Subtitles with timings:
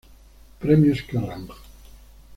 [0.61, 1.45] Premios Kerrang!